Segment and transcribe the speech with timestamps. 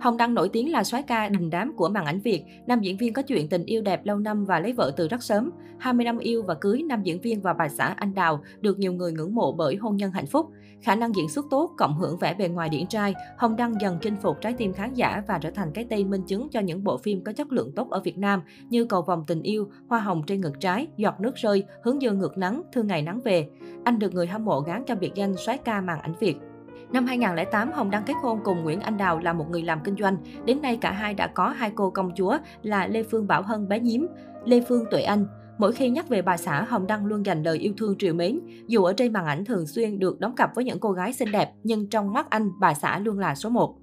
[0.00, 2.44] Hồng Đăng nổi tiếng là soái ca đình đám của màn ảnh Việt.
[2.66, 5.22] Nam diễn viên có chuyện tình yêu đẹp lâu năm và lấy vợ từ rất
[5.22, 5.50] sớm.
[5.78, 8.92] 20 năm yêu và cưới, nam diễn viên và bà xã Anh Đào được nhiều
[8.92, 10.46] người ngưỡng mộ bởi hôn nhân hạnh phúc.
[10.82, 13.98] Khả năng diễn xuất tốt, cộng hưởng vẻ bề ngoài điển trai, Hồng Đăng dần
[14.02, 16.84] chinh phục trái tim khán giả và trở thành cái tên minh chứng cho những
[16.84, 20.00] bộ phim có chất lượng tốt ở Việt Nam như Cầu vòng tình yêu, Hoa
[20.00, 23.48] hồng trên ngực trái, Giọt nước rơi, Hướng dương ngược nắng, Thương ngày nắng về.
[23.84, 26.36] Anh được người hâm mộ gán cho biệt danh soái ca màn ảnh Việt.
[26.92, 29.96] Năm 2008, Hồng đăng kết hôn cùng Nguyễn Anh Đào là một người làm kinh
[29.96, 30.16] doanh.
[30.44, 33.68] Đến nay cả hai đã có hai cô công chúa là Lê Phương Bảo Hân
[33.68, 34.06] bé nhím,
[34.44, 35.26] Lê Phương Tuệ Anh.
[35.58, 38.40] Mỗi khi nhắc về bà xã, Hồng Đăng luôn dành lời yêu thương triều mến.
[38.66, 41.32] Dù ở trên màn ảnh thường xuyên được đóng cặp với những cô gái xinh
[41.32, 43.76] đẹp, nhưng trong mắt anh, bà xã luôn là số 1.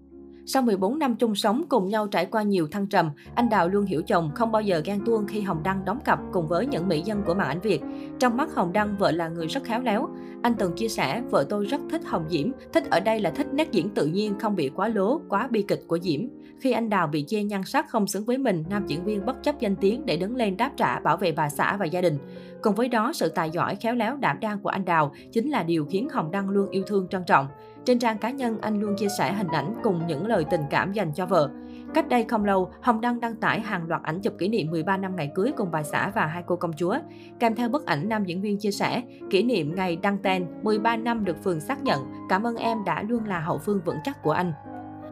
[0.47, 3.85] Sau 14 năm chung sống cùng nhau trải qua nhiều thăng trầm, anh Đào luôn
[3.85, 6.87] hiểu chồng không bao giờ ghen tuông khi Hồng Đăng đóng cặp cùng với những
[6.87, 7.81] mỹ nhân của màn ảnh Việt.
[8.19, 10.09] Trong mắt Hồng Đăng, vợ là người rất khéo léo.
[10.41, 13.47] Anh từng chia sẻ, vợ tôi rất thích Hồng Diễm, thích ở đây là thích
[13.53, 16.21] nét diễn tự nhiên, không bị quá lố, quá bi kịch của Diễm.
[16.59, 19.43] Khi anh Đào bị chê nhan sắc không xứng với mình, nam diễn viên bất
[19.43, 22.17] chấp danh tiếng để đứng lên đáp trả bảo vệ bà xã và gia đình.
[22.61, 25.63] Cùng với đó, sự tài giỏi, khéo léo, đảm đang của anh Đào chính là
[25.63, 27.47] điều khiến Hồng Đăng luôn yêu thương trân trọng.
[27.85, 30.93] Trên trang cá nhân, anh luôn chia sẻ hình ảnh cùng những lời tình cảm
[30.93, 31.49] dành cho vợ.
[31.93, 34.97] Cách đây không lâu, Hồng Đăng đăng tải hàng loạt ảnh chụp kỷ niệm 13
[34.97, 36.95] năm ngày cưới cùng bà xã và hai cô công chúa.
[37.39, 40.97] Kèm theo bức ảnh, nam diễn viên chia sẻ, kỷ niệm ngày đăng tên 13
[40.97, 44.23] năm được phường xác nhận, cảm ơn em đã luôn là hậu phương vững chắc
[44.23, 44.53] của anh.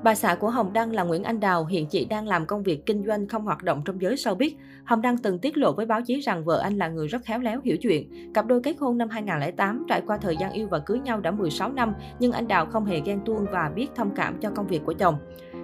[0.03, 2.85] Bà xã của Hồng Đăng là Nguyễn Anh Đào, hiện chị đang làm công việc
[2.85, 4.51] kinh doanh không hoạt động trong giới showbiz.
[4.85, 7.39] Hồng Đăng từng tiết lộ với báo chí rằng vợ anh là người rất khéo
[7.39, 8.33] léo, hiểu chuyện.
[8.33, 11.31] Cặp đôi kết hôn năm 2008, trải qua thời gian yêu và cưới nhau đã
[11.31, 14.67] 16 năm, nhưng anh Đào không hề ghen tuông và biết thông cảm cho công
[14.67, 15.15] việc của chồng.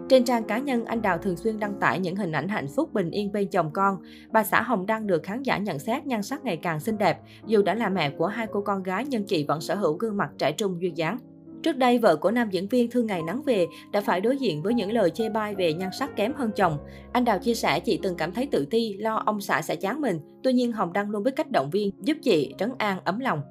[0.10, 2.94] Trên trang cá nhân, anh Đào thường xuyên đăng tải những hình ảnh hạnh phúc
[2.94, 3.98] bình yên bên chồng con.
[4.32, 7.20] Bà xã Hồng Đăng được khán giả nhận xét nhan sắc ngày càng xinh đẹp.
[7.46, 10.18] Dù đã là mẹ của hai cô con gái, nhưng chị vẫn sở hữu gương
[10.18, 11.18] mặt trẻ trung duyên dáng.
[11.64, 14.62] Trước đây, vợ của nam diễn viên Thương Ngày Nắng Về đã phải đối diện
[14.62, 16.78] với những lời chê bai về nhan sắc kém hơn chồng.
[17.12, 20.02] Anh Đào chia sẻ chị từng cảm thấy tự ti, lo ông xã sẽ chán
[20.02, 20.20] mình.
[20.44, 23.42] Tuy nhiên, Hồng Đăng luôn biết cách động viên, giúp chị trấn an, ấm lòng.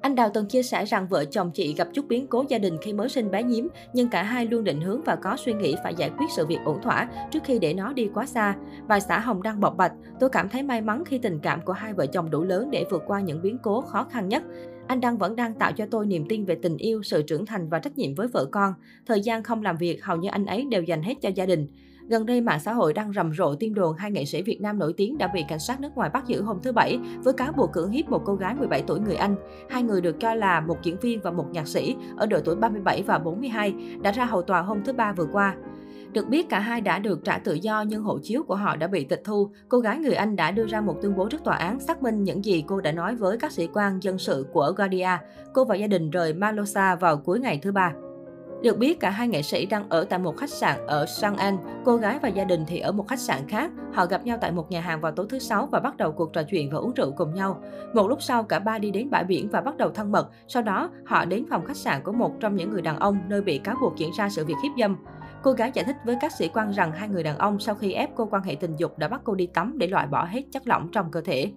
[0.00, 2.78] Anh Đào từng chia sẻ rằng vợ chồng chị gặp chút biến cố gia đình
[2.82, 5.74] khi mới sinh bé nhím, nhưng cả hai luôn định hướng và có suy nghĩ
[5.84, 8.56] phải giải quyết sự việc ổn thỏa trước khi để nó đi quá xa.
[8.88, 11.72] Bà xã Hồng Đăng bộc bạch, tôi cảm thấy may mắn khi tình cảm của
[11.72, 14.42] hai vợ chồng đủ lớn để vượt qua những biến cố khó khăn nhất.
[14.86, 17.68] Anh Đăng vẫn đang tạo cho tôi niềm tin về tình yêu, sự trưởng thành
[17.68, 18.74] và trách nhiệm với vợ con.
[19.06, 21.68] Thời gian không làm việc, hầu như anh ấy đều dành hết cho gia đình.
[22.08, 24.78] Gần đây, mạng xã hội đang rầm rộ tin đồn hai nghệ sĩ Việt Nam
[24.78, 27.52] nổi tiếng đã bị cảnh sát nước ngoài bắt giữ hôm thứ Bảy với cáo
[27.52, 29.36] buộc cưỡng hiếp một cô gái 17 tuổi người Anh.
[29.70, 32.56] Hai người được cho là một diễn viên và một nhạc sĩ ở độ tuổi
[32.56, 35.56] 37 và 42 đã ra hầu tòa hôm thứ Ba vừa qua.
[36.12, 38.86] Được biết cả hai đã được trả tự do nhưng hộ chiếu của họ đã
[38.86, 39.50] bị tịch thu.
[39.68, 42.24] Cô gái người Anh đã đưa ra một tuyên bố trước tòa án xác minh
[42.24, 45.10] những gì cô đã nói với các sĩ quan dân sự của Guardia.
[45.52, 47.92] Cô và gia đình rời Malosa vào cuối ngày thứ ba.
[48.62, 51.58] Được biết, cả hai nghệ sĩ đang ở tại một khách sạn ở Sang An.
[51.84, 53.70] Cô gái và gia đình thì ở một khách sạn khác.
[53.92, 56.32] Họ gặp nhau tại một nhà hàng vào tối thứ Sáu và bắt đầu cuộc
[56.32, 57.62] trò chuyện và uống rượu cùng nhau.
[57.94, 60.30] Một lúc sau, cả ba đi đến bãi biển và bắt đầu thân mật.
[60.48, 63.42] Sau đó, họ đến phòng khách sạn của một trong những người đàn ông nơi
[63.42, 64.96] bị cáo buộc diễn ra sự việc hiếp dâm.
[65.42, 67.92] Cô gái giải thích với các sĩ quan rằng hai người đàn ông sau khi
[67.92, 70.42] ép cô quan hệ tình dục đã bắt cô đi tắm để loại bỏ hết
[70.52, 71.52] chất lỏng trong cơ thể.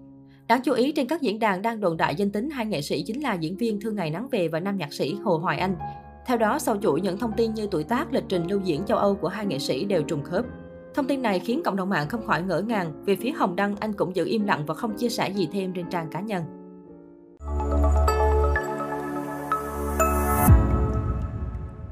[0.48, 3.04] Đáng chú ý, trên các diễn đàn đang đồn đại danh tính hai nghệ sĩ
[3.08, 5.76] chính là diễn viên Thương Ngày Nắng Về và nam nhạc sĩ Hồ Hoài Anh.
[6.26, 8.98] Theo đó, sau chuỗi những thông tin như tuổi tác, lịch trình lưu diễn châu
[8.98, 10.46] Âu của hai nghệ sĩ đều trùng khớp.
[10.94, 13.06] Thông tin này khiến cộng đồng mạng không khỏi ngỡ ngàng.
[13.06, 15.74] Về phía Hồng Đăng, anh cũng giữ im lặng và không chia sẻ gì thêm
[15.74, 16.44] trên trang cá nhân.